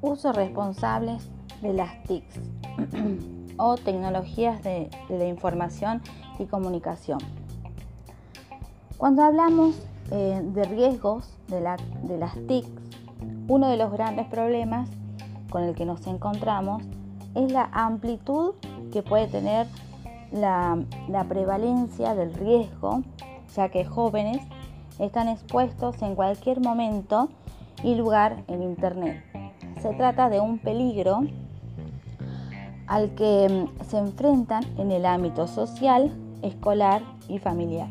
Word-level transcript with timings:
usos 0.00 0.34
responsables 0.34 1.28
de 1.62 1.72
las 1.72 2.02
TICs 2.04 2.40
o 3.56 3.76
tecnologías 3.76 4.62
de, 4.62 4.90
la 5.08 5.26
información 5.26 6.02
y 6.38 6.46
comunicación. 6.46 7.18
Cuando 8.96 9.22
hablamos 9.22 9.76
eh, 10.10 10.40
de 10.42 10.64
riesgos 10.64 11.36
de, 11.48 11.60
las 11.60 12.34
TICs, 12.46 12.70
uno 13.48 13.68
de 13.68 13.76
los 13.76 13.92
grandes 13.92 14.26
problemas 14.26 14.88
con 15.50 15.62
el 15.62 15.74
que 15.74 15.86
nos 15.86 16.06
encontramos 16.06 16.82
es 17.34 17.52
la 17.52 17.68
amplitud 17.72 18.54
que 18.92 19.02
puede 19.02 19.26
tener 19.26 19.66
la, 20.32 20.78
prevalencia 21.28 22.14
del 22.14 22.34
riesgo, 22.34 23.02
ya 23.54 23.70
que 23.70 23.84
jóvenes 23.84 24.42
están 24.98 25.28
expuestos 25.28 26.00
en 26.02 26.14
cualquier 26.14 26.60
momento 26.60 27.28
y 27.82 27.94
lugar 27.94 28.42
en 28.48 28.62
Internet 28.62 29.37
se 29.80 29.94
trata 29.94 30.28
de 30.28 30.40
un 30.40 30.58
peligro 30.58 31.20
al 32.86 33.14
que 33.14 33.48
mm, 33.48 33.84
se 33.84 33.98
enfrentan 33.98 34.64
en 34.78 34.90
el 34.90 35.06
ámbito 35.06 35.46
social, 35.46 36.12
escolar 36.42 37.02
y 37.28 37.38
familiar. 37.38 37.88